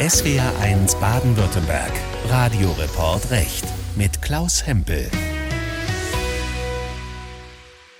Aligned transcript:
SWR1 0.00 0.96
Baden-Württemberg. 1.00 1.90
Radioreport 2.28 3.32
Recht 3.32 3.64
mit 3.96 4.22
Klaus 4.22 4.64
Hempel. 4.64 5.10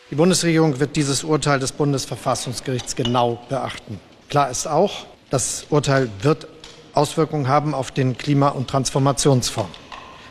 Die 0.09 0.15
Bundesregierung 0.15 0.79
wird 0.79 0.95
dieses 0.95 1.25
Urteil 1.25 1.59
des 1.59 1.73
Bundesverfassungsgerichts 1.73 2.95
genau 2.95 3.41
beachten. 3.49 3.99
Klar 4.31 4.49
ist 4.49 4.69
auch, 4.69 5.07
das 5.31 5.67
Urteil 5.71 6.09
wird 6.23 6.47
Auswirkungen 6.95 7.49
haben 7.49 7.75
auf 7.75 7.91
den 7.91 8.17
Klima- 8.17 8.51
und 8.51 8.71
Transformationsfonds. 8.71 9.77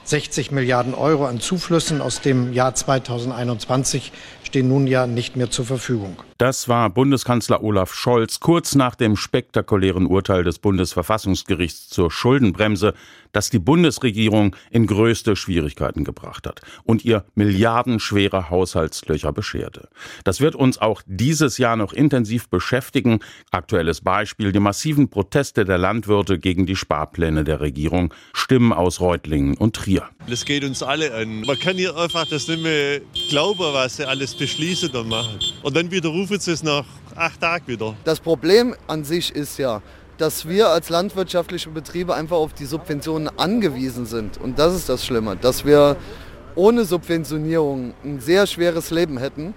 60 0.05 0.52
Milliarden 0.52 0.93
Euro 0.93 1.25
an 1.25 1.41
Zuflüssen 1.41 1.99
aus 1.99 2.21
dem 2.21 2.54
Jahr 2.54 2.75
2021 2.75 4.13
stehen 4.45 4.70
nun 4.70 4.88
ja 4.88 5.05
nicht 5.05 5.36
mehr 5.36 5.52
zur 5.52 5.65
Verfügung. 5.65 6.15
Das 6.38 6.70
war 6.70 6.92
Bundeskanzler 6.92 7.64
Olaf 7.64 7.96
Scholz 7.96 8.40
kurz 8.40 8.76
nach 8.76 8.94
dem 8.94 9.16
spektakulären 9.16 10.06
Urteil 10.06 10.44
des 10.44 10.60
Bundesverfassungsgerichts 10.60 11.90
zur 11.90 12.12
Schuldenbremse, 12.12 12.94
das 13.32 13.50
die 13.50 13.58
Bundesregierung 13.58 14.55
in 14.70 14.86
größte 14.86 15.36
Schwierigkeiten 15.36 16.04
gebracht 16.04 16.45
hat 16.45 16.62
und 16.84 17.04
ihr 17.04 17.26
milliardenschwere 17.34 18.52
Haushaltslöcher 18.52 19.34
bescherte. 19.34 19.90
Das 20.23 20.40
wird 20.40 20.55
uns 20.55 20.78
auch 20.78 21.02
dieses 21.08 21.58
Jahr 21.58 21.76
noch 21.76 21.92
intensiv 21.92 22.50
beschäftigen. 22.50 23.20
Aktuelles 23.50 24.02
Beispiel 24.02 24.52
die 24.52 24.59
massiven 24.59 25.09
Proteste 25.09 25.66
der 25.66 25.80
Landwirte 25.80 26.38
gegen 26.38 26.67
die 26.67 26.76
Sparpläne 26.76 27.44
der 27.45 27.62
Regierung, 27.62 28.14
Stimmen 28.34 28.73
aus 28.73 29.00
Reutlingen 29.02 29.58
und 29.58 29.76
Trier. 29.76 30.08
Das 30.30 30.45
geht 30.45 30.64
uns 30.64 30.84
alle 30.84 31.14
an. 31.16 31.42
Man 31.42 31.59
kann 31.59 31.78
hier 31.78 31.98
einfach 31.98 32.28
das 32.28 32.48
nicht 32.48 32.62
mehr 32.62 33.02
glauben, 33.30 33.59
was 33.73 33.98
sie 33.98 34.08
alles 34.08 34.36
beschließen 34.36 34.95
und 34.95 35.09
machen. 35.09 35.40
Und 35.64 35.76
dann 35.76 35.90
sie 36.36 36.52
es 36.52 36.63
nach 36.63 36.86
acht 37.16 37.41
Tagen 37.41 37.67
wieder. 37.67 37.95
Das 38.04 38.20
Problem 38.20 38.76
an 38.88 39.04
sich 39.04 39.36
ist 39.36 39.58
ja, 39.58 39.81
dass 40.17 40.48
wir 40.48 40.70
als 40.70 40.90
landwirtschaftliche 40.90 41.70
Betriebe 41.70 42.16
einfach 42.16 42.38
auf 42.38 42.53
die 42.53 42.66
Subventionen 42.66 43.30
angewiesen 43.38 44.05
sind. 44.05 44.38
Und 44.38 44.59
das 44.59 44.76
ist 44.76 44.90
das 44.90 45.05
Schlimme, 45.05 45.36
dass 45.36 45.66
wir 45.66 45.95
ohne 46.55 46.86
Subventionierung 46.86 47.94
ein 48.03 48.20
sehr 48.20 48.48
schweres 48.48 48.89
Leben 48.89 49.17
hätten 49.17 49.53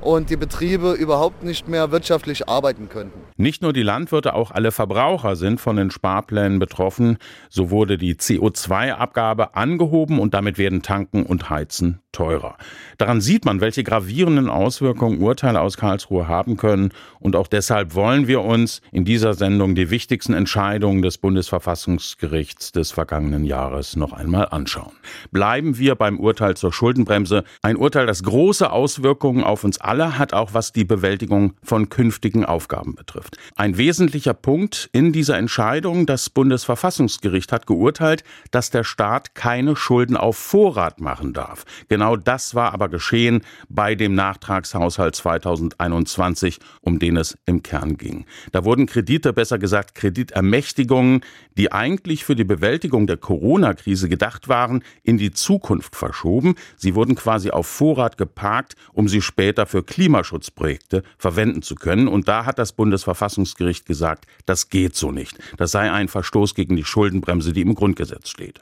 und 0.00 0.30
die 0.30 0.36
Betriebe 0.36 0.92
überhaupt 0.92 1.42
nicht 1.42 1.68
mehr 1.68 1.90
wirtschaftlich 1.90 2.48
arbeiten 2.48 2.88
könnten. 2.88 3.20
Nicht 3.36 3.62
nur 3.62 3.72
die 3.72 3.82
Landwirte, 3.82 4.34
auch 4.34 4.50
alle 4.50 4.72
Verbraucher 4.72 5.36
sind 5.36 5.60
von 5.60 5.76
den 5.76 5.90
Sparplänen 5.90 6.58
betroffen. 6.58 7.18
So 7.48 7.70
wurde 7.70 7.98
die 7.98 8.14
CO2-Abgabe 8.14 9.54
angehoben 9.54 10.18
und 10.18 10.34
damit 10.34 10.58
werden 10.58 10.82
Tanken 10.82 11.24
und 11.24 11.50
Heizen 11.50 12.00
teurer. 12.12 12.56
Daran 12.96 13.20
sieht 13.20 13.44
man, 13.44 13.60
welche 13.60 13.84
gravierenden 13.84 14.48
Auswirkungen 14.48 15.20
Urteile 15.20 15.60
aus 15.60 15.76
Karlsruhe 15.76 16.26
haben 16.26 16.56
können. 16.56 16.90
Und 17.20 17.36
auch 17.36 17.46
deshalb 17.46 17.94
wollen 17.94 18.26
wir 18.26 18.42
uns 18.42 18.80
in 18.90 19.04
dieser 19.04 19.34
Sendung 19.34 19.74
die 19.74 19.90
wichtigsten 19.90 20.32
Entscheidungen 20.32 21.02
des 21.02 21.18
Bundesverfassungsgerichts 21.18 22.72
des 22.72 22.90
vergangenen 22.90 23.44
Jahres 23.44 23.94
noch 23.94 24.12
einmal 24.12 24.48
anschauen. 24.50 24.92
Bleiben 25.30 25.78
wir 25.78 25.94
beim 25.94 26.18
Urteil 26.18 26.56
zur 26.56 26.72
Schuldenbremse. 26.72 27.44
Ein 27.62 27.76
Urteil, 27.76 28.06
das 28.06 28.22
große 28.22 28.70
Auswirkungen 28.70 29.44
auf 29.44 29.62
uns 29.62 29.80
alle 29.88 30.18
hat, 30.18 30.34
auch 30.34 30.52
was 30.52 30.72
die 30.72 30.84
Bewältigung 30.84 31.54
von 31.62 31.88
künftigen 31.88 32.44
Aufgaben 32.44 32.94
betrifft. 32.94 33.38
Ein 33.56 33.78
wesentlicher 33.78 34.34
Punkt 34.34 34.90
in 34.92 35.12
dieser 35.12 35.38
Entscheidung, 35.38 36.04
das 36.04 36.28
Bundesverfassungsgericht 36.28 37.52
hat 37.52 37.66
geurteilt, 37.66 38.22
dass 38.50 38.70
der 38.70 38.84
Staat 38.84 39.34
keine 39.34 39.76
Schulden 39.76 40.16
auf 40.16 40.36
Vorrat 40.36 41.00
machen 41.00 41.32
darf. 41.32 41.64
Genau 41.88 42.16
das 42.16 42.54
war 42.54 42.74
aber 42.74 42.88
geschehen 42.88 43.40
bei 43.68 43.94
dem 43.94 44.14
Nachtragshaushalt 44.14 45.16
2021, 45.16 46.58
um 46.82 46.98
den 46.98 47.16
es 47.16 47.38
im 47.46 47.62
Kern 47.62 47.96
ging. 47.96 48.26
Da 48.52 48.64
wurden 48.64 48.86
Kredite, 48.86 49.32
besser 49.32 49.58
gesagt 49.58 49.94
Kreditermächtigungen, 49.94 51.22
die 51.56 51.72
eigentlich 51.72 52.24
für 52.24 52.36
die 52.36 52.44
Bewältigung 52.44 53.06
der 53.06 53.16
Corona-Krise 53.16 54.08
gedacht 54.08 54.48
waren, 54.48 54.84
in 55.02 55.16
die 55.16 55.32
Zukunft 55.32 55.96
verschoben. 55.96 56.56
Sie 56.76 56.94
wurden 56.94 57.14
quasi 57.14 57.50
auf 57.50 57.66
Vorrat 57.66 58.18
geparkt, 58.18 58.76
um 58.92 59.08
sie 59.08 59.22
später 59.22 59.66
für 59.66 59.77
Klimaschutzprojekte 59.82 61.02
verwenden 61.18 61.62
zu 61.62 61.74
können. 61.74 62.08
Und 62.08 62.28
da 62.28 62.44
hat 62.44 62.58
das 62.58 62.72
Bundesverfassungsgericht 62.72 63.86
gesagt, 63.86 64.26
das 64.46 64.68
geht 64.68 64.96
so 64.96 65.12
nicht. 65.12 65.38
Das 65.56 65.70
sei 65.70 65.90
ein 65.90 66.08
Verstoß 66.08 66.54
gegen 66.54 66.76
die 66.76 66.84
Schuldenbremse, 66.84 67.52
die 67.52 67.62
im 67.62 67.74
Grundgesetz 67.74 68.28
steht. 68.28 68.60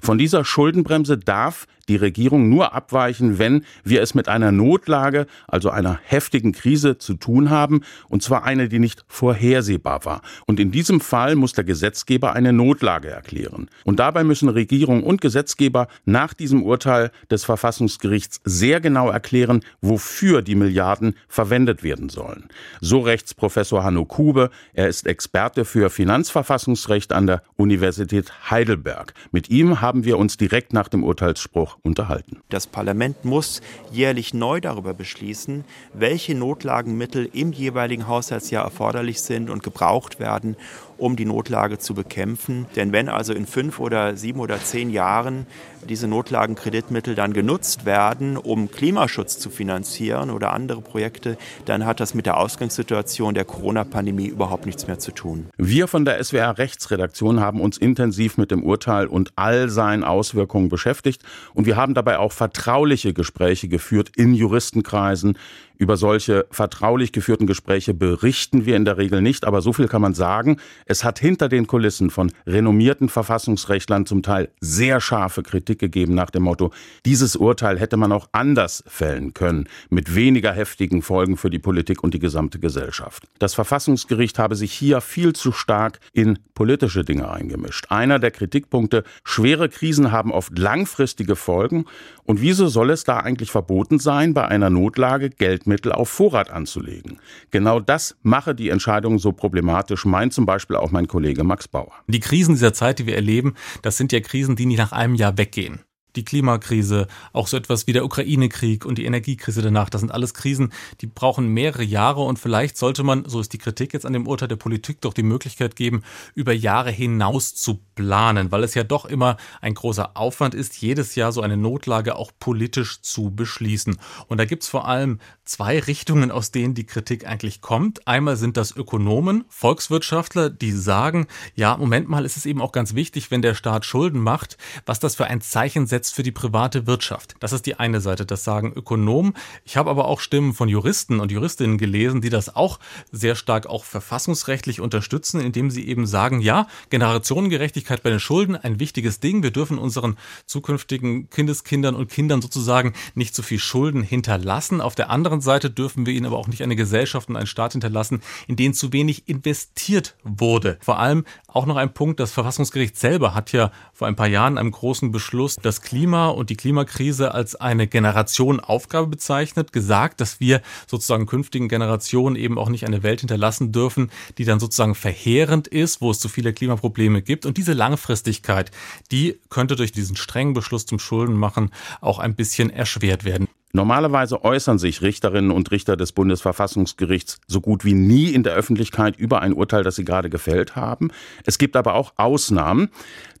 Von 0.00 0.18
dieser 0.18 0.44
Schuldenbremse 0.44 1.18
darf 1.18 1.66
die 1.88 1.96
Regierung 1.96 2.48
nur 2.48 2.74
abweichen, 2.74 3.38
wenn 3.38 3.64
wir 3.84 4.02
es 4.02 4.14
mit 4.14 4.28
einer 4.28 4.52
Notlage, 4.52 5.26
also 5.46 5.70
einer 5.70 5.98
heftigen 6.04 6.52
Krise 6.52 6.98
zu 6.98 7.14
tun 7.14 7.50
haben, 7.50 7.82
und 8.08 8.22
zwar 8.22 8.44
eine, 8.44 8.68
die 8.68 8.78
nicht 8.78 9.04
vorhersehbar 9.08 10.04
war. 10.04 10.22
Und 10.46 10.60
in 10.60 10.70
diesem 10.70 11.00
Fall 11.00 11.36
muss 11.36 11.52
der 11.52 11.64
Gesetzgeber 11.64 12.34
eine 12.34 12.52
Notlage 12.52 13.08
erklären. 13.08 13.68
Und 13.84 13.98
dabei 13.98 14.24
müssen 14.24 14.48
Regierung 14.48 15.02
und 15.02 15.20
Gesetzgeber 15.20 15.88
nach 16.04 16.34
diesem 16.34 16.62
Urteil 16.62 17.10
des 17.30 17.44
Verfassungsgerichts 17.44 18.40
sehr 18.44 18.80
genau 18.80 19.10
erklären, 19.10 19.60
wofür 19.80 20.42
die 20.42 20.54
Milliarden 20.54 21.14
verwendet 21.28 21.82
werden 21.82 22.08
sollen. 22.08 22.48
So 22.80 23.00
Rechtsprofessor 23.00 23.84
Hanno 23.84 24.04
Kube, 24.04 24.50
er 24.72 24.88
ist 24.88 25.06
Experte 25.06 25.64
für 25.64 25.90
Finanzverfassungsrecht 25.90 27.12
an 27.12 27.26
der 27.26 27.42
Universität 27.56 28.32
Heidelberg. 28.50 29.14
Mit 29.30 29.50
ihm 29.50 29.80
haben 29.80 30.04
wir 30.04 30.18
uns 30.18 30.36
direkt 30.36 30.72
nach 30.72 30.88
dem 30.88 31.04
Urteilsspruch 31.04 31.75
unterhalten. 31.82 32.40
Das 32.48 32.66
Parlament 32.66 33.24
muss 33.24 33.62
jährlich 33.90 34.34
neu 34.34 34.60
darüber 34.60 34.94
beschließen, 34.94 35.64
welche 35.94 36.34
Notlagenmittel 36.34 37.28
im 37.32 37.52
jeweiligen 37.52 38.06
Haushaltsjahr 38.08 38.64
erforderlich 38.64 39.20
sind 39.20 39.50
und 39.50 39.62
gebraucht 39.62 40.20
werden, 40.20 40.56
um 40.98 41.16
die 41.16 41.24
Notlage 41.24 41.78
zu 41.78 41.94
bekämpfen. 41.94 42.66
Denn 42.76 42.92
wenn 42.92 43.08
also 43.08 43.32
in 43.32 43.46
fünf 43.46 43.80
oder 43.80 44.16
sieben 44.16 44.40
oder 44.40 44.58
zehn 44.62 44.90
Jahren 44.90 45.46
diese 45.88 46.08
Notlagenkreditmittel 46.08 47.14
dann 47.14 47.32
genutzt 47.32 47.84
werden, 47.84 48.36
um 48.36 48.70
Klimaschutz 48.70 49.38
zu 49.38 49.50
finanzieren 49.50 50.30
oder 50.30 50.52
andere 50.52 50.80
Projekte, 50.80 51.38
dann 51.64 51.86
hat 51.86 52.00
das 52.00 52.14
mit 52.14 52.26
der 52.26 52.38
Ausgangssituation 52.38 53.34
der 53.34 53.44
Corona-Pandemie 53.44 54.26
überhaupt 54.26 54.66
nichts 54.66 54.86
mehr 54.86 54.98
zu 54.98 55.12
tun. 55.12 55.46
Wir 55.56 55.88
von 55.88 56.04
der 56.04 56.22
SWR 56.22 56.58
Rechtsredaktion 56.58 57.40
haben 57.40 57.60
uns 57.60 57.78
intensiv 57.78 58.36
mit 58.36 58.50
dem 58.50 58.62
Urteil 58.62 59.06
und 59.06 59.32
all 59.36 59.68
seinen 59.68 60.04
Auswirkungen 60.04 60.68
beschäftigt 60.68 61.22
und 61.54 61.66
wir 61.66 61.76
haben 61.76 61.94
dabei 61.94 62.18
auch 62.18 62.32
vertrauliche 62.32 63.12
Gespräche 63.12 63.68
geführt 63.68 64.10
in 64.16 64.34
Juristenkreisen, 64.34 65.38
über 65.78 65.96
solche 65.96 66.46
vertraulich 66.50 67.12
geführten 67.12 67.46
Gespräche 67.46 67.94
berichten 67.94 68.66
wir 68.66 68.76
in 68.76 68.84
der 68.84 68.96
Regel 68.96 69.22
nicht, 69.22 69.44
aber 69.44 69.60
so 69.60 69.72
viel 69.72 69.88
kann 69.88 70.02
man 70.02 70.14
sagen. 70.14 70.58
Es 70.86 71.04
hat 71.04 71.18
hinter 71.18 71.48
den 71.48 71.66
Kulissen 71.66 72.10
von 72.10 72.32
renommierten 72.46 73.08
Verfassungsrechtlern 73.08 74.06
zum 74.06 74.22
Teil 74.22 74.50
sehr 74.60 75.00
scharfe 75.00 75.42
Kritik 75.42 75.78
gegeben 75.78 76.14
nach 76.14 76.30
dem 76.30 76.44
Motto, 76.44 76.72
dieses 77.04 77.36
Urteil 77.36 77.78
hätte 77.78 77.96
man 77.96 78.12
auch 78.12 78.28
anders 78.32 78.84
fällen 78.86 79.34
können, 79.34 79.68
mit 79.90 80.14
weniger 80.14 80.52
heftigen 80.52 81.02
Folgen 81.02 81.36
für 81.36 81.50
die 81.50 81.58
Politik 81.58 82.02
und 82.02 82.14
die 82.14 82.18
gesamte 82.18 82.58
Gesellschaft. 82.58 83.24
Das 83.38 83.54
Verfassungsgericht 83.54 84.38
habe 84.38 84.54
sich 84.54 84.72
hier 84.72 85.00
viel 85.00 85.32
zu 85.34 85.52
stark 85.52 86.00
in 86.12 86.38
politische 86.54 87.04
Dinge 87.04 87.30
eingemischt. 87.30 87.86
Einer 87.90 88.18
der 88.18 88.30
Kritikpunkte, 88.30 89.04
schwere 89.24 89.68
Krisen 89.68 90.12
haben 90.12 90.32
oft 90.32 90.58
langfristige 90.58 91.36
Folgen 91.36 91.84
und 92.24 92.40
wieso 92.40 92.66
soll 92.68 92.90
es 92.90 93.04
da 93.04 93.18
eigentlich 93.18 93.50
verboten 93.50 93.98
sein, 93.98 94.34
bei 94.34 94.46
einer 94.46 94.70
Notlage 94.70 95.30
Geld 95.30 95.65
Geldmittel 95.66 95.92
auf 95.92 96.08
Vorrat 96.08 96.50
anzulegen. 96.50 97.18
Genau 97.50 97.80
das 97.80 98.16
mache 98.22 98.54
die 98.54 98.70
Entscheidung 98.70 99.18
so 99.18 99.32
problematisch, 99.32 100.04
meint 100.04 100.32
zum 100.32 100.46
Beispiel 100.46 100.76
auch 100.76 100.92
mein 100.92 101.08
Kollege 101.08 101.44
Max 101.44 101.68
Bauer. 101.68 101.92
Die 102.06 102.20
Krisen 102.20 102.54
dieser 102.54 102.72
Zeit, 102.72 103.00
die 103.00 103.06
wir 103.06 103.16
erleben, 103.16 103.54
das 103.82 103.96
sind 103.96 104.12
ja 104.12 104.20
Krisen, 104.20 104.56
die 104.56 104.66
nicht 104.66 104.78
nach 104.78 104.92
einem 104.92 105.14
Jahr 105.14 105.36
weggehen 105.36 105.80
die 106.14 106.24
Klimakrise, 106.24 107.08
auch 107.34 107.46
so 107.46 107.58
etwas 107.58 107.86
wie 107.86 107.92
der 107.92 108.02
Ukraine-Krieg 108.04 108.86
und 108.86 108.96
die 108.96 109.04
Energiekrise 109.04 109.60
danach. 109.60 109.90
Das 109.90 110.00
sind 110.00 110.10
alles 110.10 110.32
Krisen, 110.32 110.72
die 111.02 111.06
brauchen 111.06 111.48
mehrere 111.48 111.82
Jahre 111.82 112.22
und 112.22 112.38
vielleicht 112.38 112.78
sollte 112.78 113.02
man, 113.02 113.28
so 113.28 113.38
ist 113.38 113.52
die 113.52 113.58
Kritik 113.58 113.92
jetzt 113.92 114.06
an 114.06 114.14
dem 114.14 114.26
Urteil 114.26 114.48
der 114.48 114.56
Politik, 114.56 115.02
doch 115.02 115.12
die 115.12 115.22
Möglichkeit 115.22 115.76
geben, 115.76 116.02
über 116.34 116.54
Jahre 116.54 116.90
hinaus 116.90 117.54
zu 117.54 117.80
planen, 117.96 118.52
weil 118.52 118.62
es 118.62 118.74
ja 118.74 118.84
doch 118.84 119.04
immer 119.06 119.36
ein 119.60 119.74
großer 119.74 120.16
Aufwand 120.16 120.54
ist, 120.54 120.80
jedes 120.80 121.16
Jahr 121.16 121.32
so 121.32 121.40
eine 121.40 121.56
Notlage 121.56 122.14
auch 122.14 122.30
politisch 122.38 123.00
zu 123.00 123.30
beschließen. 123.30 123.98
Und 124.28 124.38
da 124.38 124.44
gibt's 124.44 124.68
vor 124.68 124.86
allem 124.86 125.18
zwei 125.44 125.80
Richtungen, 125.80 126.30
aus 126.30 126.52
denen 126.52 126.74
die 126.74 126.86
Kritik 126.86 127.26
eigentlich 127.26 127.60
kommt. 127.60 128.06
Einmal 128.06 128.36
sind 128.36 128.56
das 128.56 128.76
Ökonomen, 128.76 129.44
Volkswirtschaftler, 129.48 130.50
die 130.50 130.72
sagen, 130.72 131.26
ja, 131.54 131.76
Moment 131.76 132.08
mal, 132.08 132.24
ist 132.24 132.36
es 132.36 132.46
eben 132.46 132.60
auch 132.60 132.72
ganz 132.72 132.94
wichtig, 132.94 133.30
wenn 133.30 133.42
der 133.42 133.54
Staat 133.54 133.84
Schulden 133.84 134.20
macht, 134.20 134.58
was 134.84 135.00
das 135.00 135.16
für 135.16 135.26
ein 135.26 135.40
Zeichen 135.40 135.86
setzt 135.86 136.14
für 136.14 136.22
die 136.22 136.32
private 136.32 136.86
Wirtschaft. 136.86 137.34
Das 137.40 137.52
ist 137.52 137.66
die 137.66 137.78
eine 137.78 138.00
Seite, 138.00 138.26
das 138.26 138.44
sagen 138.44 138.72
Ökonomen. 138.74 139.34
Ich 139.64 139.76
habe 139.76 139.90
aber 139.90 140.06
auch 140.06 140.20
Stimmen 140.20 140.52
von 140.52 140.68
Juristen 140.68 141.18
und 141.20 141.32
Juristinnen 141.32 141.78
gelesen, 141.78 142.20
die 142.20 142.30
das 142.30 142.54
auch 142.54 142.78
sehr 143.10 143.36
stark 143.36 143.66
auch 143.66 143.84
verfassungsrechtlich 143.84 144.80
unterstützen, 144.80 145.40
indem 145.40 145.70
sie 145.70 145.88
eben 145.88 146.06
sagen, 146.06 146.40
ja, 146.40 146.66
Generationengerechtigkeit 146.90 147.85
Langfristigkeit 147.86 148.02
bei 148.02 148.10
den 148.10 148.20
Schulden 148.20 148.56
ein 148.56 148.80
wichtiges 148.80 149.20
Ding. 149.20 149.42
Wir 149.42 149.50
dürfen 149.50 149.78
unseren 149.78 150.16
zukünftigen 150.46 151.30
Kindeskindern 151.30 151.94
und 151.94 152.10
Kindern 152.10 152.42
sozusagen 152.42 152.92
nicht 153.14 153.34
zu 153.34 153.42
viel 153.42 153.58
Schulden 153.58 154.02
hinterlassen. 154.02 154.80
Auf 154.80 154.94
der 154.94 155.10
anderen 155.10 155.40
Seite 155.40 155.70
dürfen 155.70 156.04
wir 156.06 156.12
ihnen 156.12 156.26
aber 156.26 156.36
auch 156.36 156.48
nicht 156.48 156.62
eine 156.62 156.76
Gesellschaft 156.76 157.28
und 157.28 157.36
einen 157.36 157.46
Staat 157.46 157.72
hinterlassen, 157.72 158.22
in 158.48 158.56
denen 158.56 158.74
zu 158.74 158.92
wenig 158.92 159.28
investiert 159.28 160.16
wurde. 160.24 160.78
Vor 160.80 160.98
allem 160.98 161.24
auch 161.46 161.66
noch 161.66 161.76
ein 161.76 161.94
Punkt, 161.94 162.20
das 162.20 162.32
Verfassungsgericht 162.32 162.96
selber 162.96 163.34
hat 163.34 163.52
ja 163.52 163.70
vor 163.92 164.08
ein 164.08 164.16
paar 164.16 164.26
Jahren 164.26 164.58
einem 164.58 164.72
großen 164.72 165.12
Beschluss 165.12 165.56
das 165.62 165.80
Klima 165.80 166.28
und 166.28 166.50
die 166.50 166.56
Klimakrise 166.56 167.32
als 167.32 167.54
eine 167.54 167.86
Generation 167.86 168.60
Aufgabe 168.60 169.06
bezeichnet, 169.06 169.72
gesagt, 169.72 170.20
dass 170.20 170.40
wir 170.40 170.60
sozusagen 170.86 171.26
künftigen 171.26 171.68
Generationen 171.68 172.36
eben 172.36 172.58
auch 172.58 172.68
nicht 172.68 172.84
eine 172.84 173.02
Welt 173.02 173.20
hinterlassen 173.20 173.72
dürfen, 173.72 174.10
die 174.38 174.44
dann 174.44 174.60
sozusagen 174.60 174.94
verheerend 174.94 175.68
ist, 175.68 176.00
wo 176.00 176.10
es 176.10 176.18
zu 176.18 176.28
viele 176.28 176.52
Klimaprobleme 176.52 177.22
gibt. 177.22 177.46
Und 177.46 177.56
diese 177.56 177.75
Langfristigkeit, 177.76 178.70
die 179.12 179.38
könnte 179.50 179.76
durch 179.76 179.92
diesen 179.92 180.16
strengen 180.16 180.54
Beschluss 180.54 180.86
zum 180.86 180.98
Schuldenmachen 180.98 181.70
auch 182.00 182.18
ein 182.18 182.34
bisschen 182.34 182.70
erschwert 182.70 183.24
werden. 183.24 183.48
Normalerweise 183.76 184.42
äußern 184.42 184.78
sich 184.78 185.02
Richterinnen 185.02 185.50
und 185.50 185.70
Richter 185.70 185.98
des 185.98 186.12
Bundesverfassungsgerichts 186.12 187.40
so 187.46 187.60
gut 187.60 187.84
wie 187.84 187.92
nie 187.92 188.30
in 188.30 188.42
der 188.42 188.54
Öffentlichkeit 188.54 189.18
über 189.18 189.42
ein 189.42 189.52
Urteil, 189.52 189.82
das 189.84 189.96
sie 189.96 190.04
gerade 190.06 190.30
gefällt 190.30 190.76
haben. 190.76 191.10
Es 191.44 191.58
gibt 191.58 191.76
aber 191.76 191.92
auch 191.92 192.14
Ausnahmen. 192.16 192.88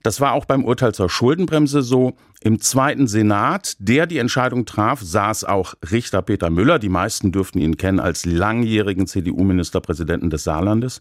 Das 0.02 0.20
war 0.20 0.32
auch 0.32 0.44
beim 0.44 0.62
Urteil 0.62 0.92
zur 0.92 1.08
Schuldenbremse 1.08 1.80
so. 1.80 2.18
Im 2.42 2.60
zweiten 2.60 3.08
Senat, 3.08 3.76
der 3.78 4.06
die 4.06 4.18
Entscheidung 4.18 4.66
traf, 4.66 5.00
saß 5.00 5.44
auch 5.44 5.74
Richter 5.90 6.20
Peter 6.20 6.50
Müller. 6.50 6.78
Die 6.78 6.90
meisten 6.90 7.32
dürften 7.32 7.58
ihn 7.58 7.78
kennen 7.78 7.98
als 7.98 8.26
langjährigen 8.26 9.06
CDU-Ministerpräsidenten 9.06 10.28
des 10.28 10.44
Saarlandes. 10.44 11.00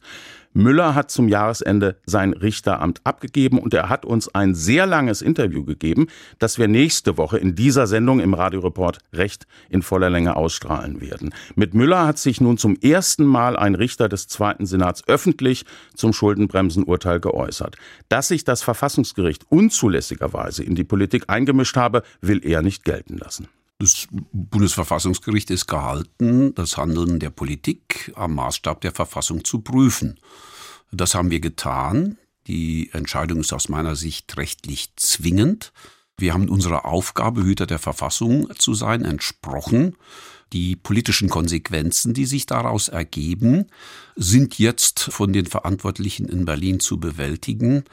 Müller 0.56 0.96
hat 0.96 1.12
zum 1.12 1.28
Jahresende 1.28 1.98
sein 2.06 2.32
Richteramt 2.32 3.02
abgegeben 3.04 3.60
und 3.60 3.74
er 3.74 3.90
hat 3.90 4.06
uns 4.06 4.34
ein 4.34 4.56
sehr 4.56 4.86
langes 4.86 5.22
Interview 5.22 5.66
gegeben, 5.66 6.08
das 6.40 6.58
wir 6.58 6.70
nächste 6.70 7.18
Woche 7.18 7.38
in 7.38 7.56
dieser 7.56 7.88
Sendung 7.88 8.22
im 8.22 8.34
Radioreport 8.34 9.00
Recht 9.26 9.48
in 9.70 9.82
voller 9.82 10.12
Länge 10.12 10.36
ausstrahlen 10.36 11.02
werden. 11.02 11.34
Mit 11.56 11.74
Müller 11.74 12.06
hat 12.06 12.20
sich 12.20 12.42
nun 12.42 12.60
zum 12.60 12.76
ersten 12.76 13.26
Mal 13.26 13.58
ein 13.58 13.74
Richter 13.74 14.08
des 14.08 14.28
zweiten 14.28 14.68
Senats 14.68 15.08
öffentlich 15.08 15.66
zum 15.96 16.14
Schuldenbremsenurteil 16.14 17.20
geäußert. 17.20 17.76
Dass 18.08 18.28
sich 18.28 18.44
das 18.44 18.62
Verfassungsgericht 18.62 19.46
unzulässigerweise 19.50 20.64
in 20.64 20.76
die 20.76 20.84
Politik 20.84 21.24
eingemischt 21.28 21.76
habe, 21.76 22.04
will 22.22 22.46
er 22.46 22.62
nicht 22.62 22.84
gelten 22.84 23.18
lassen. 23.18 23.48
Das 23.80 24.08
Bundesverfassungsgericht 24.32 25.50
ist 25.50 25.66
gehalten, 25.66 26.54
das 26.54 26.78
Handeln 26.78 27.20
der 27.20 27.32
Politik 27.32 28.14
am 28.16 28.36
Maßstab 28.36 28.80
der 28.82 28.92
Verfassung 28.92 29.44
zu 29.44 29.62
prüfen. 29.62 30.20
Das 30.92 31.16
haben 31.16 31.32
wir 31.32 31.40
getan. 31.40 32.18
Die 32.46 32.92
Entscheidung 32.94 33.40
ist 33.40 33.54
aus 33.54 33.70
meiner 33.70 33.96
Sicht 33.96 34.38
rechtlich 34.38 34.96
zwingend. 34.98 35.74
Wir 36.18 36.34
haben 36.34 36.50
unserer 36.50 36.86
Aufgabe, 36.86 37.44
Hüter 37.44 37.66
der 37.66 37.80
Verfassung 37.80 38.50
zu 38.58 38.74
sein, 38.74 39.04
entsprochen. 39.04 39.96
Die 40.54 40.76
politischen 40.76 41.28
Konsequenzen, 41.30 42.14
die 42.14 42.26
sich 42.26 42.46
daraus 42.46 42.88
ergeben, 42.88 43.66
sind 44.16 44.58
jetzt 44.58 45.00
von 45.02 45.34
den 45.34 45.46
Verantwortlichen 45.46 46.30
in 46.30 46.46
Berlin 46.46 46.80
zu 46.80 47.00
bewältigen. 47.00 47.84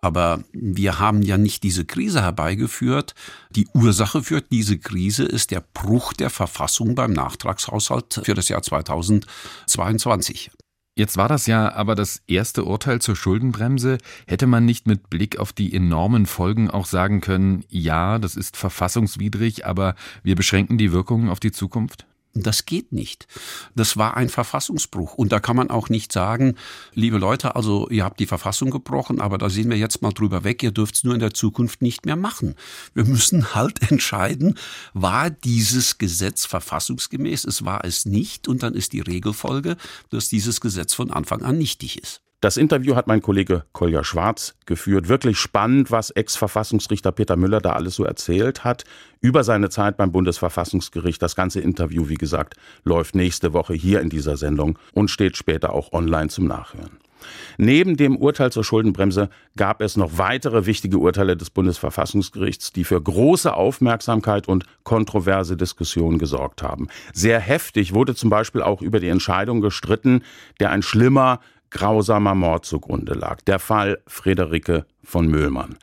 Aber 0.00 0.42
wir 0.52 0.98
haben 0.98 1.22
ja 1.22 1.38
nicht 1.38 1.62
diese 1.62 1.84
Krise 1.84 2.22
herbeigeführt. 2.22 3.14
Die 3.50 3.68
Ursache 3.74 4.22
für 4.22 4.40
diese 4.40 4.78
Krise 4.78 5.24
ist 5.24 5.50
der 5.50 5.60
Bruch 5.60 6.12
der 6.12 6.30
Verfassung 6.30 6.94
beim 6.94 7.12
Nachtragshaushalt 7.12 8.22
für 8.24 8.34
das 8.34 8.48
Jahr 8.48 8.62
2022. 8.62 10.50
Jetzt 10.98 11.16
war 11.16 11.28
das 11.28 11.46
ja 11.46 11.72
aber 11.74 11.94
das 11.94 12.22
erste 12.26 12.64
Urteil 12.64 13.00
zur 13.00 13.14
Schuldenbremse. 13.14 13.98
Hätte 14.26 14.48
man 14.48 14.64
nicht 14.64 14.88
mit 14.88 15.08
Blick 15.08 15.38
auf 15.38 15.52
die 15.52 15.72
enormen 15.72 16.26
Folgen 16.26 16.68
auch 16.72 16.86
sagen 16.86 17.20
können, 17.20 17.64
ja, 17.68 18.18
das 18.18 18.34
ist 18.34 18.56
verfassungswidrig, 18.56 19.64
aber 19.64 19.94
wir 20.24 20.34
beschränken 20.34 20.76
die 20.76 20.90
Wirkungen 20.90 21.28
auf 21.28 21.38
die 21.38 21.52
Zukunft? 21.52 22.07
Das 22.42 22.66
geht 22.66 22.92
nicht. 22.92 23.26
Das 23.74 23.96
war 23.96 24.16
ein 24.16 24.28
Verfassungsbruch. 24.28 25.14
Und 25.14 25.32
da 25.32 25.40
kann 25.40 25.56
man 25.56 25.70
auch 25.70 25.88
nicht 25.88 26.12
sagen, 26.12 26.56
liebe 26.94 27.18
Leute, 27.18 27.56
also 27.56 27.88
ihr 27.88 28.04
habt 28.04 28.20
die 28.20 28.26
Verfassung 28.26 28.70
gebrochen, 28.70 29.20
aber 29.20 29.38
da 29.38 29.50
sehen 29.50 29.70
wir 29.70 29.76
jetzt 29.76 30.02
mal 30.02 30.12
drüber 30.12 30.44
weg, 30.44 30.62
ihr 30.62 30.70
dürft 30.70 30.96
es 30.96 31.04
nur 31.04 31.14
in 31.14 31.20
der 31.20 31.34
Zukunft 31.34 31.82
nicht 31.82 32.06
mehr 32.06 32.16
machen. 32.16 32.54
Wir 32.94 33.04
müssen 33.04 33.54
halt 33.54 33.82
entscheiden, 33.90 34.54
war 34.94 35.30
dieses 35.30 35.98
Gesetz 35.98 36.46
verfassungsgemäß, 36.46 37.44
es 37.44 37.64
war 37.64 37.84
es 37.84 38.06
nicht, 38.06 38.48
und 38.48 38.62
dann 38.62 38.74
ist 38.74 38.92
die 38.92 39.00
Regelfolge, 39.00 39.76
dass 40.10 40.28
dieses 40.28 40.60
Gesetz 40.60 40.94
von 40.94 41.10
Anfang 41.10 41.42
an 41.42 41.58
nichtig 41.58 42.02
ist. 42.02 42.22
Das 42.40 42.56
Interview 42.56 42.94
hat 42.94 43.08
mein 43.08 43.20
Kollege 43.20 43.64
Kolja 43.72 44.04
Schwarz 44.04 44.54
geführt. 44.64 45.08
Wirklich 45.08 45.38
spannend, 45.38 45.90
was 45.90 46.10
Ex-Verfassungsrichter 46.10 47.10
Peter 47.10 47.34
Müller 47.34 47.60
da 47.60 47.72
alles 47.72 47.96
so 47.96 48.04
erzählt 48.04 48.62
hat 48.62 48.84
über 49.20 49.42
seine 49.42 49.70
Zeit 49.70 49.96
beim 49.96 50.12
Bundesverfassungsgericht. 50.12 51.20
Das 51.20 51.34
ganze 51.34 51.60
Interview, 51.60 52.08
wie 52.08 52.14
gesagt, 52.14 52.54
läuft 52.84 53.16
nächste 53.16 53.54
Woche 53.54 53.74
hier 53.74 54.00
in 54.00 54.08
dieser 54.08 54.36
Sendung 54.36 54.78
und 54.92 55.10
steht 55.10 55.36
später 55.36 55.72
auch 55.72 55.92
online 55.92 56.28
zum 56.28 56.46
Nachhören. 56.46 56.98
Neben 57.56 57.96
dem 57.96 58.16
Urteil 58.16 58.52
zur 58.52 58.62
Schuldenbremse 58.62 59.28
gab 59.56 59.80
es 59.80 59.96
noch 59.96 60.18
weitere 60.18 60.66
wichtige 60.66 60.98
Urteile 60.98 61.36
des 61.36 61.50
Bundesverfassungsgerichts, 61.50 62.72
die 62.72 62.84
für 62.84 63.02
große 63.02 63.52
Aufmerksamkeit 63.52 64.46
und 64.46 64.64
kontroverse 64.84 65.56
Diskussionen 65.56 66.18
gesorgt 66.18 66.62
haben. 66.62 66.86
Sehr 67.12 67.40
heftig 67.40 67.94
wurde 67.94 68.14
zum 68.14 68.30
Beispiel 68.30 68.62
auch 68.62 68.82
über 68.82 69.00
die 69.00 69.08
Entscheidung 69.08 69.60
gestritten, 69.60 70.22
der 70.60 70.70
ein 70.70 70.82
schlimmer 70.82 71.40
grausamer 71.70 72.34
Mord 72.34 72.64
zugrunde 72.64 73.14
lag. 73.14 73.40
Der 73.42 73.58
Fall 73.58 74.00
Friederike 74.06 74.86
von 75.04 75.26
Müllmann. 75.26 75.76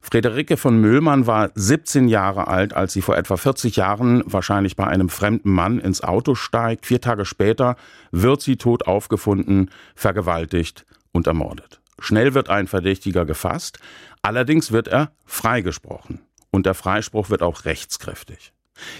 Friederike 0.00 0.56
von 0.56 0.80
Müllmann 0.80 1.28
war 1.28 1.50
17 1.54 2.08
Jahre 2.08 2.48
alt, 2.48 2.74
als 2.74 2.92
sie 2.92 3.02
vor 3.02 3.16
etwa 3.16 3.36
40 3.36 3.76
Jahren 3.76 4.22
wahrscheinlich 4.26 4.74
bei 4.74 4.86
einem 4.86 5.08
fremden 5.08 5.52
Mann 5.52 5.78
ins 5.78 6.02
Auto 6.02 6.34
steigt. 6.34 6.86
Vier 6.86 7.00
Tage 7.00 7.24
später 7.24 7.76
wird 8.10 8.42
sie 8.42 8.56
tot 8.56 8.86
aufgefunden, 8.86 9.70
vergewaltigt 9.94 10.84
und 11.12 11.28
ermordet. 11.28 11.80
Schnell 12.00 12.34
wird 12.34 12.50
ein 12.50 12.66
Verdächtiger 12.66 13.24
gefasst, 13.24 13.78
allerdings 14.22 14.72
wird 14.72 14.88
er 14.88 15.12
freigesprochen. 15.24 16.20
Und 16.50 16.66
der 16.66 16.74
Freispruch 16.74 17.30
wird 17.30 17.42
auch 17.42 17.64
rechtskräftig. 17.64 18.52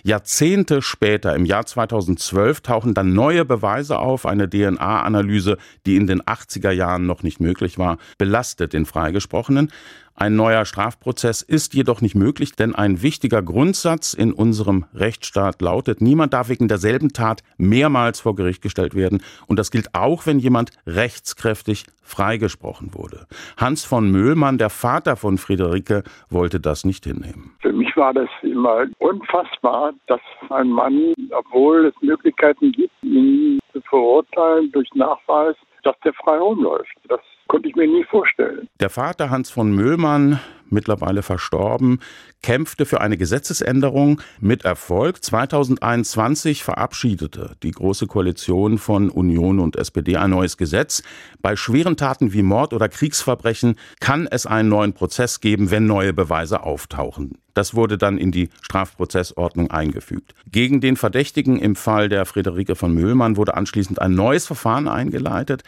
Jahrzehnte 0.02 0.82
später, 0.82 1.34
im 1.34 1.44
Jahr 1.44 1.66
2012, 1.66 2.60
tauchen 2.60 2.94
dann 2.94 3.14
neue 3.14 3.44
Beweise 3.44 3.98
auf. 3.98 4.26
Eine 4.26 4.48
DNA-Analyse, 4.48 5.58
die 5.86 5.96
in 5.96 6.06
den 6.06 6.22
80er 6.22 6.70
Jahren 6.70 7.06
noch 7.06 7.22
nicht 7.22 7.40
möglich 7.40 7.78
war, 7.78 7.98
belastet 8.18 8.72
den 8.72 8.86
Freigesprochenen. 8.86 9.70
Ein 10.14 10.36
neuer 10.36 10.64
Strafprozess 10.64 11.42
ist 11.42 11.74
jedoch 11.74 12.00
nicht 12.00 12.14
möglich, 12.14 12.52
denn 12.52 12.74
ein 12.74 13.02
wichtiger 13.02 13.42
Grundsatz 13.42 14.14
in 14.14 14.32
unserem 14.32 14.84
Rechtsstaat 14.94 15.62
lautet, 15.62 16.00
niemand 16.00 16.34
darf 16.34 16.48
wegen 16.48 16.68
derselben 16.68 17.12
Tat 17.12 17.42
mehrmals 17.56 18.20
vor 18.20 18.36
Gericht 18.36 18.62
gestellt 18.62 18.94
werden. 18.94 19.22
Und 19.46 19.58
das 19.58 19.70
gilt 19.70 19.94
auch, 19.94 20.26
wenn 20.26 20.38
jemand 20.38 20.70
rechtskräftig 20.86 21.86
freigesprochen 22.02 22.94
wurde. 22.94 23.26
Hans 23.56 23.84
von 23.84 24.10
Möhlmann, 24.10 24.58
der 24.58 24.70
Vater 24.70 25.16
von 25.16 25.38
Friederike, 25.38 26.02
wollte 26.28 26.60
das 26.60 26.84
nicht 26.84 27.04
hinnehmen. 27.04 27.52
Für 27.60 27.72
mich 27.72 27.96
war 27.96 28.12
das 28.12 28.28
immer 28.42 28.84
unfassbar, 28.98 29.94
dass 30.08 30.20
ein 30.50 30.68
Mann, 30.68 31.14
obwohl 31.30 31.86
es 31.86 31.94
Möglichkeiten 32.02 32.72
gibt, 32.72 32.92
ihn 33.02 33.60
zu 33.72 33.80
verurteilen 33.82 34.70
durch 34.72 34.88
Nachweis, 34.94 35.56
dass 35.82 35.98
der 36.04 36.12
frei 36.12 36.38
rumläuft. 36.38 36.92
Das 37.08 37.20
konnte 37.52 37.68
ich 37.68 37.76
mir 37.76 37.86
nie 37.86 38.04
vorstellen. 38.04 38.66
Der 38.80 38.88
Vater 38.88 39.28
Hans 39.28 39.50
von 39.50 39.74
Müllmann, 39.74 40.40
mittlerweile 40.72 41.22
verstorben, 41.22 42.00
kämpfte 42.42 42.86
für 42.86 43.00
eine 43.00 43.16
Gesetzesänderung 43.16 44.20
mit 44.40 44.64
Erfolg. 44.64 45.22
2021 45.22 46.64
verabschiedete 46.64 47.56
die 47.62 47.70
Große 47.70 48.06
Koalition 48.06 48.78
von 48.78 49.10
Union 49.10 49.60
und 49.60 49.76
SPD 49.76 50.16
ein 50.16 50.30
neues 50.30 50.56
Gesetz. 50.56 51.02
Bei 51.40 51.56
schweren 51.56 51.96
Taten 51.96 52.32
wie 52.32 52.42
Mord 52.42 52.72
oder 52.72 52.88
Kriegsverbrechen 52.88 53.76
kann 54.00 54.26
es 54.26 54.46
einen 54.46 54.68
neuen 54.68 54.92
Prozess 54.92 55.40
geben, 55.40 55.70
wenn 55.70 55.86
neue 55.86 56.12
Beweise 56.12 56.62
auftauchen. 56.62 57.38
Das 57.54 57.74
wurde 57.74 57.98
dann 57.98 58.18
in 58.18 58.32
die 58.32 58.48
Strafprozessordnung 58.62 59.70
eingefügt. 59.70 60.34
Gegen 60.50 60.80
den 60.80 60.96
Verdächtigen 60.96 61.58
im 61.58 61.76
Fall 61.76 62.08
der 62.08 62.24
Friederike 62.24 62.76
von 62.76 62.94
Müllmann 62.94 63.36
wurde 63.36 63.54
anschließend 63.54 64.00
ein 64.00 64.14
neues 64.14 64.46
Verfahren 64.46 64.88
eingeleitet. 64.88 65.62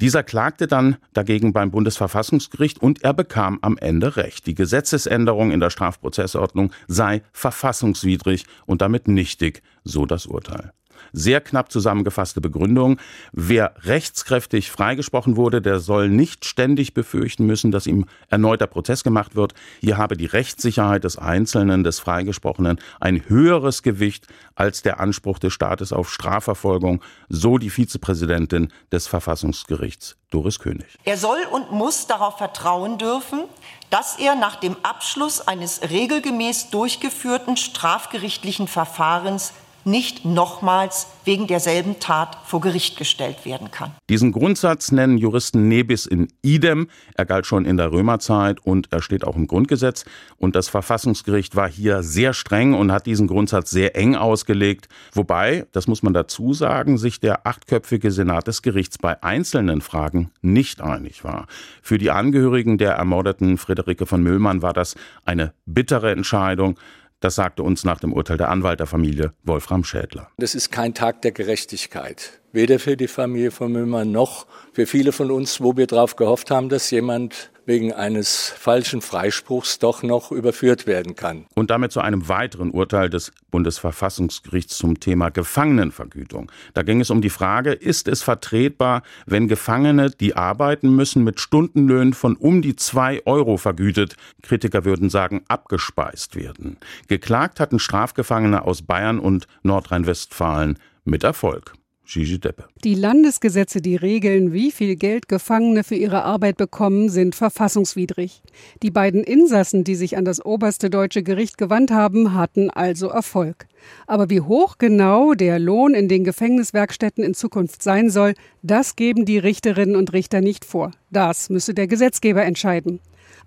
Dieser 0.00 0.22
klagte 0.22 0.66
dann 0.66 0.96
dagegen 1.12 1.52
beim 1.52 1.70
Bundesverfassungsgericht 1.70 2.80
und 2.80 3.04
er 3.04 3.12
bekam 3.12 3.58
am 3.60 3.76
Ende 3.76 4.16
Recht. 4.16 4.46
Die 4.50 4.56
Gesetzesänderung 4.56 5.52
in 5.52 5.60
der 5.60 5.70
Strafprozessordnung 5.70 6.72
sei 6.88 7.22
verfassungswidrig 7.32 8.46
und 8.66 8.82
damit 8.82 9.06
nichtig, 9.06 9.62
so 9.84 10.06
das 10.06 10.26
Urteil. 10.26 10.72
Sehr 11.12 11.40
knapp 11.40 11.72
zusammengefasste 11.72 12.40
Begründung. 12.40 12.98
Wer 13.32 13.74
rechtskräftig 13.82 14.70
freigesprochen 14.70 15.36
wurde, 15.36 15.60
der 15.62 15.80
soll 15.80 16.08
nicht 16.08 16.44
ständig 16.44 16.94
befürchten 16.94 17.46
müssen, 17.46 17.70
dass 17.70 17.86
ihm 17.86 18.06
erneuter 18.28 18.66
Prozess 18.66 19.04
gemacht 19.04 19.36
wird. 19.36 19.54
Hier 19.80 19.98
habe 19.98 20.16
die 20.16 20.26
Rechtssicherheit 20.26 21.04
des 21.04 21.18
Einzelnen, 21.18 21.84
des 21.84 22.00
Freigesprochenen 22.00 22.78
ein 23.00 23.28
höheres 23.28 23.82
Gewicht 23.82 24.26
als 24.54 24.82
der 24.82 25.00
Anspruch 25.00 25.38
des 25.38 25.52
Staates 25.52 25.92
auf 25.92 26.12
Strafverfolgung, 26.12 27.02
so 27.28 27.58
die 27.58 27.70
Vizepräsidentin 27.70 28.72
des 28.92 29.06
Verfassungsgerichts 29.06 30.16
Doris 30.30 30.58
König. 30.58 30.86
Er 31.04 31.16
soll 31.16 31.38
und 31.50 31.72
muss 31.72 32.06
darauf 32.06 32.38
vertrauen 32.38 32.98
dürfen, 32.98 33.44
dass 33.90 34.18
er 34.18 34.36
nach 34.36 34.56
dem 34.56 34.76
Abschluss 34.82 35.40
eines 35.46 35.82
regelgemäß 35.90 36.70
durchgeführten 36.70 37.56
strafgerichtlichen 37.56 38.68
Verfahrens 38.68 39.52
nicht 39.84 40.24
nochmals 40.24 41.06
wegen 41.24 41.46
derselben 41.46 42.00
Tat 42.00 42.38
vor 42.44 42.60
Gericht 42.60 42.96
gestellt 42.96 43.44
werden 43.44 43.70
kann. 43.70 43.92
Diesen 44.08 44.32
Grundsatz 44.32 44.92
nennen 44.92 45.18
Juristen 45.18 45.68
Nebis 45.68 46.06
in 46.06 46.28
idem. 46.42 46.88
Er 47.14 47.26
galt 47.26 47.46
schon 47.46 47.64
in 47.64 47.76
der 47.76 47.92
Römerzeit 47.92 48.58
und 48.64 48.88
er 48.90 49.02
steht 49.02 49.24
auch 49.24 49.36
im 49.36 49.46
Grundgesetz. 49.46 50.04
Und 50.36 50.56
das 50.56 50.68
Verfassungsgericht 50.68 51.56
war 51.56 51.68
hier 51.68 52.02
sehr 52.02 52.32
streng 52.32 52.74
und 52.74 52.92
hat 52.92 53.06
diesen 53.06 53.26
Grundsatz 53.26 53.70
sehr 53.70 53.96
eng 53.96 54.16
ausgelegt. 54.16 54.88
Wobei, 55.12 55.66
das 55.72 55.86
muss 55.86 56.02
man 56.02 56.14
dazu 56.14 56.52
sagen, 56.52 56.98
sich 56.98 57.20
der 57.20 57.46
achtköpfige 57.46 58.10
Senat 58.10 58.46
des 58.46 58.62
Gerichts 58.62 58.98
bei 58.98 59.22
einzelnen 59.22 59.80
Fragen 59.80 60.30
nicht 60.42 60.80
einig 60.80 61.24
war. 61.24 61.46
Für 61.82 61.98
die 61.98 62.10
Angehörigen 62.10 62.78
der 62.78 62.92
ermordeten 62.92 63.58
Friederike 63.58 64.06
von 64.06 64.22
Müllmann 64.22 64.62
war 64.62 64.72
das 64.72 64.94
eine 65.24 65.52
bittere 65.66 66.10
Entscheidung. 66.12 66.78
Das 67.20 67.34
sagte 67.34 67.62
uns 67.62 67.84
nach 67.84 68.00
dem 68.00 68.14
Urteil 68.14 68.38
der 68.38 68.48
Anwalt 68.48 68.80
der 68.80 68.86
Familie 68.86 69.34
Wolfram 69.44 69.84
Schädler. 69.84 70.30
Das 70.38 70.54
ist 70.54 70.72
kein 70.72 70.94
Tag 70.94 71.20
der 71.20 71.32
Gerechtigkeit. 71.32 72.40
Weder 72.52 72.78
für 72.78 72.96
die 72.96 73.08
Familie 73.08 73.50
von 73.50 73.70
Müller 73.70 74.06
noch 74.06 74.46
für 74.72 74.86
viele 74.86 75.12
von 75.12 75.30
uns, 75.30 75.60
wo 75.60 75.76
wir 75.76 75.86
darauf 75.86 76.16
gehofft 76.16 76.50
haben, 76.50 76.70
dass 76.70 76.90
jemand 76.90 77.50
wegen 77.70 77.92
eines 77.92 78.52
falschen 78.58 79.00
Freispruchs 79.00 79.78
doch 79.78 80.02
noch 80.02 80.32
überführt 80.32 80.88
werden 80.88 81.14
kann. 81.14 81.46
Und 81.54 81.70
damit 81.70 81.92
zu 81.92 82.00
einem 82.00 82.28
weiteren 82.28 82.72
Urteil 82.72 83.08
des 83.08 83.30
Bundesverfassungsgerichts 83.52 84.76
zum 84.76 84.98
Thema 84.98 85.30
Gefangenenvergütung. 85.30 86.50
Da 86.74 86.82
ging 86.82 87.00
es 87.00 87.10
um 87.10 87.22
die 87.22 87.30
Frage, 87.30 87.70
ist 87.70 88.08
es 88.08 88.24
vertretbar, 88.24 89.02
wenn 89.24 89.46
Gefangene, 89.46 90.10
die 90.10 90.34
arbeiten 90.34 90.96
müssen, 90.96 91.22
mit 91.22 91.38
Stundenlöhnen 91.38 92.12
von 92.12 92.34
um 92.34 92.60
die 92.60 92.74
zwei 92.74 93.24
Euro 93.24 93.56
vergütet, 93.56 94.16
Kritiker 94.42 94.84
würden 94.84 95.08
sagen, 95.08 95.42
abgespeist 95.46 96.34
werden. 96.34 96.76
Geklagt 97.06 97.60
hatten 97.60 97.78
Strafgefangene 97.78 98.64
aus 98.64 98.82
Bayern 98.82 99.20
und 99.20 99.46
Nordrhein-Westfalen 99.62 100.76
mit 101.04 101.22
Erfolg. 101.22 101.74
Gigi 102.12 102.40
Deppe. 102.40 102.64
Die 102.82 102.96
Landesgesetze, 102.96 103.80
die 103.80 103.94
regeln, 103.94 104.52
wie 104.52 104.72
viel 104.72 104.96
Geld 104.96 105.28
Gefangene 105.28 105.84
für 105.84 105.94
ihre 105.94 106.24
Arbeit 106.24 106.56
bekommen, 106.56 107.08
sind 107.08 107.36
verfassungswidrig. 107.36 108.42
Die 108.82 108.90
beiden 108.90 109.22
Insassen, 109.22 109.84
die 109.84 109.94
sich 109.94 110.16
an 110.16 110.24
das 110.24 110.44
oberste 110.44 110.90
deutsche 110.90 111.22
Gericht 111.22 111.56
gewandt 111.56 111.92
haben, 111.92 112.34
hatten 112.34 112.68
also 112.68 113.10
Erfolg. 113.10 113.66
Aber 114.08 114.28
wie 114.28 114.40
hoch 114.40 114.76
genau 114.78 115.34
der 115.34 115.60
Lohn 115.60 115.94
in 115.94 116.08
den 116.08 116.24
Gefängniswerkstätten 116.24 117.22
in 117.22 117.34
Zukunft 117.34 117.80
sein 117.80 118.10
soll, 118.10 118.34
das 118.62 118.96
geben 118.96 119.24
die 119.24 119.38
Richterinnen 119.38 119.94
und 119.94 120.12
Richter 120.12 120.40
nicht 120.40 120.64
vor. 120.64 120.90
Das 121.10 121.48
müsse 121.48 121.74
der 121.74 121.86
Gesetzgeber 121.86 122.42
entscheiden. 122.44 122.98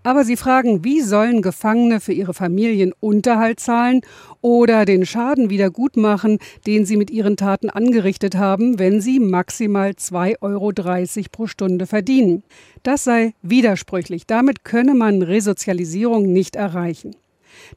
Aber 0.03 0.25
sie 0.25 0.35
fragen, 0.35 0.83
wie 0.83 1.01
sollen 1.01 1.41
Gefangene 1.41 2.01
für 2.01 2.11
ihre 2.11 2.33
Familien 2.33 2.93
Unterhalt 2.99 3.61
zahlen 3.61 4.01
oder 4.41 4.83
den 4.83 5.05
Schaden 5.05 5.49
wieder 5.49 5.69
gut 5.69 5.95
machen, 5.95 6.39
den 6.67 6.85
sie 6.85 6.97
mit 6.97 7.09
ihren 7.09 7.37
Taten 7.37 7.69
angerichtet 7.69 8.35
haben, 8.35 8.79
wenn 8.79 8.99
sie 8.99 9.19
maximal 9.19 9.91
2,30 9.91 10.37
Euro 10.41 10.71
pro 11.31 11.47
Stunde 11.47 11.87
verdienen. 11.87 12.43
Das 12.83 13.05
sei 13.05 13.33
widersprüchlich. 13.41 14.27
Damit 14.27 14.65
könne 14.65 14.93
man 14.93 15.21
Resozialisierung 15.21 16.31
nicht 16.33 16.57
erreichen. 16.57 17.15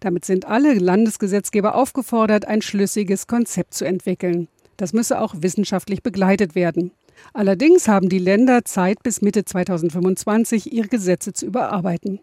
Damit 0.01 0.25
sind 0.25 0.47
alle 0.47 0.75
Landesgesetzgeber 0.75 1.77
aufgefordert, 1.77 2.47
ein 2.47 2.63
schlüssiges 2.63 3.27
Konzept 3.27 3.75
zu 3.75 3.85
entwickeln. 3.85 4.49
Das 4.77 4.93
müsse 4.93 5.21
auch 5.21 5.35
wissenschaftlich 5.39 6.03
begleitet 6.03 6.55
werden. 6.55 6.91
Allerdings 7.33 7.89
haben 7.89 8.09
die 8.09 8.19
Länder 8.19 8.65
Zeit 8.65 9.03
bis 9.03 9.23
Mitte 9.23 9.45
2025, 9.45 10.73
ihre 10.73 10.89
Gesetze 10.89 11.33
zu 11.33 11.47
überarbeiten. 11.47 12.21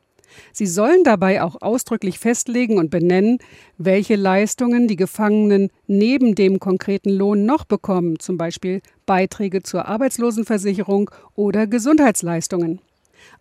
Sie 0.52 0.66
sollen 0.66 1.04
dabei 1.04 1.42
auch 1.42 1.62
ausdrücklich 1.62 2.20
festlegen 2.20 2.78
und 2.78 2.90
benennen, 2.90 3.40
welche 3.78 4.16
Leistungen 4.16 4.88
die 4.88 4.96
Gefangenen 4.96 5.70
neben 5.88 6.36
dem 6.36 6.60
konkreten 6.60 7.10
Lohn 7.10 7.46
noch 7.46 7.66
bekommen, 7.66 8.20
zum 8.20 8.38
Beispiel 8.38 8.82
Beiträge 9.06 9.64
zur 9.64 9.88
Arbeitslosenversicherung 9.88 11.12
oder 11.36 11.68
Gesundheitsleistungen. 11.68 12.80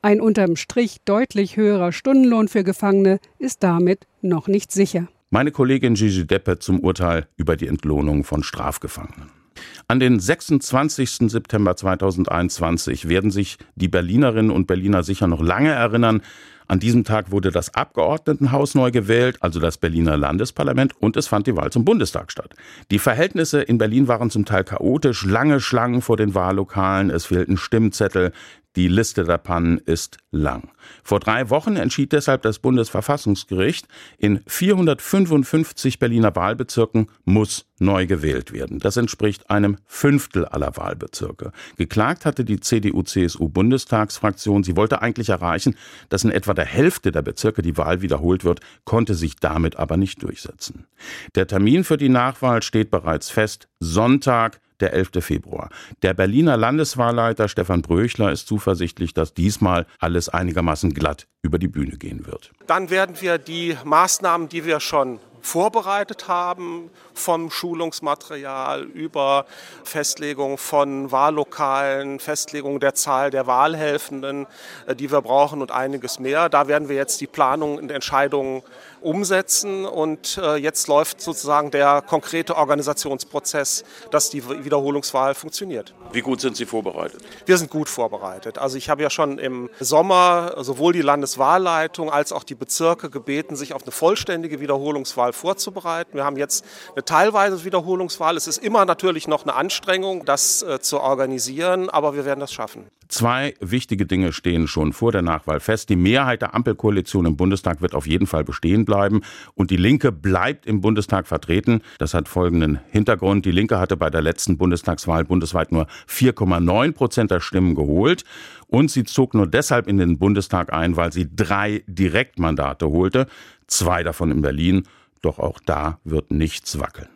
Ein 0.00 0.20
unterm 0.20 0.56
Strich 0.56 0.98
deutlich 1.04 1.56
höherer 1.56 1.92
Stundenlohn 1.92 2.48
für 2.48 2.64
Gefangene 2.64 3.18
ist 3.38 3.62
damit 3.62 4.06
noch 4.20 4.46
nicht 4.46 4.70
sicher. 4.70 5.08
Meine 5.30 5.50
Kollegin 5.50 5.94
Gigi 5.94 6.26
Deppe 6.26 6.58
zum 6.58 6.80
Urteil 6.80 7.26
über 7.36 7.56
die 7.56 7.66
Entlohnung 7.66 8.22
von 8.22 8.42
Strafgefangenen. 8.42 9.41
An 9.88 10.00
den 10.00 10.20
26. 10.20 11.30
September 11.30 11.76
2021 11.76 13.08
werden 13.08 13.30
sich 13.30 13.58
die 13.74 13.88
Berlinerinnen 13.88 14.50
und 14.50 14.66
Berliner 14.66 15.02
sicher 15.02 15.26
noch 15.26 15.42
lange 15.42 15.70
erinnern. 15.70 16.22
An 16.68 16.80
diesem 16.80 17.04
Tag 17.04 17.30
wurde 17.30 17.50
das 17.50 17.74
Abgeordnetenhaus 17.74 18.74
neu 18.74 18.90
gewählt, 18.90 19.36
also 19.40 19.60
das 19.60 19.76
Berliner 19.76 20.16
Landesparlament, 20.16 20.94
und 21.00 21.16
es 21.16 21.26
fand 21.26 21.46
die 21.46 21.56
Wahl 21.56 21.70
zum 21.70 21.84
Bundestag 21.84 22.32
statt. 22.32 22.54
Die 22.90 22.98
Verhältnisse 22.98 23.60
in 23.60 23.78
Berlin 23.78 24.08
waren 24.08 24.30
zum 24.30 24.44
Teil 24.44 24.64
chaotisch, 24.64 25.24
lange 25.26 25.60
Schlangen 25.60 26.00
vor 26.00 26.16
den 26.16 26.34
Wahllokalen, 26.34 27.10
es 27.10 27.26
fehlten 27.26 27.58
Stimmzettel, 27.58 28.32
die 28.76 28.88
Liste 28.88 29.24
der 29.24 29.38
Pannen 29.38 29.78
ist 29.78 30.18
lang. 30.30 30.70
Vor 31.02 31.20
drei 31.20 31.50
Wochen 31.50 31.76
entschied 31.76 32.12
deshalb 32.12 32.42
das 32.42 32.58
Bundesverfassungsgericht, 32.58 33.86
in 34.18 34.40
455 34.46 35.98
Berliner 35.98 36.34
Wahlbezirken 36.34 37.08
muss 37.24 37.66
neu 37.78 38.06
gewählt 38.06 38.52
werden. 38.52 38.78
Das 38.78 38.96
entspricht 38.96 39.50
einem 39.50 39.76
Fünftel 39.86 40.46
aller 40.46 40.76
Wahlbezirke. 40.76 41.52
Geklagt 41.76 42.24
hatte 42.24 42.44
die 42.44 42.60
CDU-CSU-Bundestagsfraktion. 42.60 44.64
Sie 44.64 44.76
wollte 44.76 45.02
eigentlich 45.02 45.28
erreichen, 45.28 45.76
dass 46.08 46.24
in 46.24 46.30
etwa 46.30 46.54
der 46.54 46.64
Hälfte 46.64 47.12
der 47.12 47.22
Bezirke 47.22 47.62
die 47.62 47.76
Wahl 47.76 48.00
wiederholt 48.00 48.44
wird, 48.44 48.60
konnte 48.84 49.14
sich 49.14 49.36
damit 49.36 49.76
aber 49.76 49.96
nicht 49.96 50.22
durchsetzen. 50.22 50.86
Der 51.34 51.46
Termin 51.46 51.84
für 51.84 51.96
die 51.96 52.08
Nachwahl 52.08 52.62
steht 52.62 52.90
bereits 52.90 53.30
fest. 53.30 53.68
Sonntag, 53.80 54.60
der 54.82 54.92
11. 54.92 55.10
Februar. 55.20 55.70
Der 56.02 56.12
Berliner 56.12 56.56
Landeswahlleiter 56.56 57.48
Stefan 57.48 57.82
Bröchler 57.82 58.32
ist 58.32 58.46
zuversichtlich, 58.46 59.14
dass 59.14 59.32
diesmal 59.32 59.86
alles 59.98 60.28
einigermaßen 60.28 60.92
glatt 60.92 61.26
über 61.42 61.58
die 61.58 61.68
Bühne 61.68 61.96
gehen 61.96 62.26
wird. 62.26 62.52
Dann 62.66 62.90
werden 62.90 63.16
wir 63.20 63.38
die 63.38 63.76
Maßnahmen, 63.84 64.48
die 64.48 64.64
wir 64.66 64.80
schon 64.80 65.18
vorbereitet 65.42 66.28
haben, 66.28 66.90
vom 67.14 67.50
Schulungsmaterial 67.50 68.84
über 68.84 69.44
Festlegung 69.84 70.56
von 70.56 71.12
Wahllokalen, 71.12 72.20
Festlegung 72.20 72.80
der 72.80 72.94
Zahl 72.94 73.30
der 73.30 73.46
Wahlhelfenden, 73.46 74.46
äh, 74.86 74.94
die 74.94 75.10
wir 75.10 75.20
brauchen 75.20 75.60
und 75.60 75.70
einiges 75.70 76.18
mehr. 76.18 76.48
Da 76.48 76.68
werden 76.68 76.88
wir 76.88 76.96
jetzt 76.96 77.20
die 77.20 77.26
Planungen 77.26 77.78
und 77.78 77.90
Entscheidungen 77.90 78.62
umsetzen 79.02 79.84
und 79.84 80.38
äh, 80.38 80.56
jetzt 80.56 80.86
läuft 80.88 81.20
sozusagen 81.20 81.70
der 81.70 82.02
konkrete 82.02 82.56
Organisationsprozess, 82.56 83.84
dass 84.10 84.30
die 84.30 84.64
Wiederholungswahl 84.64 85.34
funktioniert. 85.34 85.92
Wie 86.12 86.20
gut 86.20 86.40
sind 86.40 86.56
Sie 86.56 86.66
vorbereitet? 86.66 87.22
Wir 87.46 87.58
sind 87.58 87.70
gut 87.70 87.88
vorbereitet. 87.88 88.58
Also 88.58 88.76
ich 88.76 88.88
habe 88.88 89.02
ja 89.02 89.10
schon 89.10 89.38
im 89.38 89.70
Sommer 89.80 90.54
sowohl 90.58 90.92
die 90.92 91.02
Landeswahlleitung 91.02 92.10
als 92.10 92.32
auch 92.32 92.44
die 92.44 92.54
Bezirke 92.54 93.10
gebeten, 93.10 93.56
sich 93.56 93.74
auf 93.74 93.82
eine 93.82 93.92
vollständige 93.92 94.60
Wiederholungswahl 94.60 95.31
vorzubereiten. 95.32 96.14
Wir 96.14 96.24
haben 96.24 96.36
jetzt 96.36 96.64
eine 96.94 97.04
teilweise 97.04 97.64
Wiederholungswahl. 97.64 98.36
Es 98.36 98.46
ist 98.46 98.58
immer 98.58 98.84
natürlich 98.84 99.28
noch 99.28 99.42
eine 99.42 99.54
Anstrengung, 99.54 100.24
das 100.24 100.62
äh, 100.62 100.80
zu 100.80 101.00
organisieren, 101.00 101.90
aber 101.90 102.14
wir 102.14 102.24
werden 102.24 102.40
das 102.40 102.52
schaffen. 102.52 102.86
Zwei 103.08 103.54
wichtige 103.60 104.06
Dinge 104.06 104.32
stehen 104.32 104.66
schon 104.66 104.94
vor 104.94 105.12
der 105.12 105.20
Nachwahl 105.20 105.60
fest. 105.60 105.90
Die 105.90 105.96
Mehrheit 105.96 106.40
der 106.40 106.54
Ampelkoalition 106.54 107.26
im 107.26 107.36
Bundestag 107.36 107.82
wird 107.82 107.94
auf 107.94 108.06
jeden 108.06 108.26
Fall 108.26 108.42
bestehen 108.42 108.86
bleiben 108.86 109.20
und 109.54 109.70
die 109.70 109.76
Linke 109.76 110.12
bleibt 110.12 110.64
im 110.64 110.80
Bundestag 110.80 111.26
vertreten. 111.26 111.82
Das 111.98 112.14
hat 112.14 112.26
folgenden 112.26 112.80
Hintergrund. 112.88 113.44
Die 113.44 113.50
Linke 113.50 113.78
hatte 113.78 113.98
bei 113.98 114.08
der 114.08 114.22
letzten 114.22 114.56
Bundestagswahl 114.56 115.24
bundesweit 115.24 115.72
nur 115.72 115.88
4,9 116.08 116.92
Prozent 116.92 117.30
der 117.30 117.40
Stimmen 117.40 117.74
geholt 117.74 118.24
und 118.68 118.90
sie 118.90 119.04
zog 119.04 119.34
nur 119.34 119.46
deshalb 119.46 119.88
in 119.88 119.98
den 119.98 120.18
Bundestag 120.18 120.72
ein, 120.72 120.96
weil 120.96 121.12
sie 121.12 121.28
drei 121.36 121.84
Direktmandate 121.86 122.88
holte, 122.88 123.26
zwei 123.66 124.02
davon 124.02 124.30
in 124.30 124.40
Berlin. 124.40 124.84
Doch 125.22 125.38
auch 125.38 125.60
da 125.64 125.98
wird 126.04 126.30
nichts 126.30 126.78
wackeln. 126.78 127.08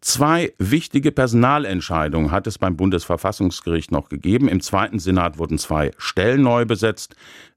Zwei 0.00 0.52
wichtige 0.58 1.12
Personalentscheidungen 1.12 2.30
hat 2.30 2.46
es 2.46 2.58
beim 2.58 2.76
Bundesverfassungsgericht 2.76 3.92
noch 3.92 4.08
gegeben. 4.08 4.48
Im 4.48 4.60
zweiten 4.60 4.98
Senat 4.98 5.38
wurden 5.38 5.58
zwei 5.58 5.92
Stellen 5.98 6.42
neu 6.42 6.64
besetzt. 6.64 7.14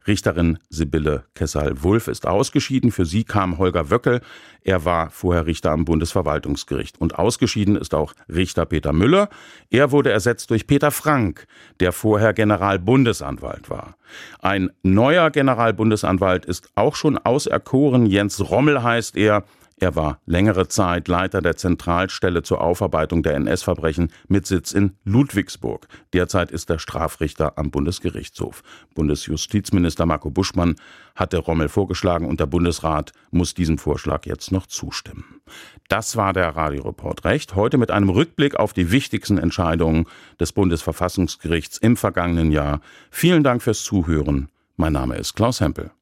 Richterin 0.07 0.59
Sibylle 0.69 1.25
Kessel-Wulff 1.33 2.07
ist 2.07 2.27
ausgeschieden. 2.27 2.91
Für 2.91 3.07
sie 3.07 3.23
kam 3.23 3.57
Holger 3.57 3.89
Wöckel. 3.89 4.21
Er 4.61 4.85
war 4.85 5.09
vorher 5.09 5.47
Richter 5.47 5.71
am 5.71 5.85
Bundesverwaltungsgericht. 5.85 7.01
Und 7.01 7.17
ausgeschieden 7.17 7.75
ist 7.75 7.95
auch 7.95 8.13
Richter 8.29 8.65
Peter 8.67 8.93
Müller. 8.93 9.29
Er 9.71 9.91
wurde 9.91 10.11
ersetzt 10.11 10.51
durch 10.51 10.67
Peter 10.67 10.91
Frank, 10.91 11.47
der 11.79 11.91
vorher 11.91 12.33
Generalbundesanwalt 12.33 13.71
war. 13.71 13.97
Ein 14.41 14.69
neuer 14.83 15.31
Generalbundesanwalt 15.31 16.45
ist 16.45 16.69
auch 16.75 16.95
schon 16.95 17.17
auserkoren. 17.17 18.05
Jens 18.05 18.51
Rommel 18.51 18.83
heißt 18.83 19.17
er. 19.17 19.43
Er 19.77 19.94
war 19.98 20.22
längere 20.25 20.70
Zeit 20.70 21.10
Leiter 21.10 21.41
der 21.41 21.58
Zentralstelle 21.58 22.44
zur 22.44 22.62
Aufarbeitung 22.62 23.24
der 23.24 23.36
NS-Verbrechen 23.36 24.10
mit 24.29 24.48
Sitz 24.48 24.72
in 24.72 24.94
Ludwigsburg. 25.03 25.88
Derzeit 26.13 26.50
ist 26.50 26.70
er 26.70 26.79
Strafrichter 26.79 27.58
am 27.58 27.72
Bundesgerichtshof. 27.72 28.63
Bundesjustizminister 28.94 30.05
Marco 30.05 30.29
Buschmann 30.29 30.75
hatte 31.13 31.39
Rommel 31.39 31.67
vorgeschlagen 31.67 32.25
und 32.25 32.39
der 32.39 32.46
Bundesrat 32.46 33.12
muss 33.32 33.53
diesem 33.53 33.77
Vorschlag 33.77 34.25
jetzt 34.25 34.53
noch 34.53 34.65
zustimmen. 34.65 35.41
Das 35.89 36.15
war 36.15 36.32
der 36.32 36.55
Radioreport 36.55 37.25
Recht. 37.25 37.55
Heute 37.55 37.77
mit 37.77 37.91
einem 37.91 38.10
Rückblick 38.10 38.55
auf 38.55 38.72
die 38.72 38.91
wichtigsten 38.91 39.38
Entscheidungen 39.38 40.05
des 40.39 40.53
Bundesverfassungsgerichts 40.53 41.79
im 41.79 41.98
vergangenen 41.98 42.53
Jahr. 42.53 42.79
Vielen 43.12 43.44
Dank 43.44 43.62
fürs 43.62 43.84
Zuhören. 43.84 44.48
Mein 44.77 44.94
Name 44.94 45.17
ist 45.17 45.36
Klaus 45.36 45.60
Hempel. 45.60 45.91